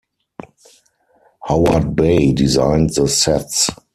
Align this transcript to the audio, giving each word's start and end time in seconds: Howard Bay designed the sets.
Howard 1.43 1.95
Bay 1.95 2.33
designed 2.33 2.89
the 2.95 3.07
sets. 3.07 3.69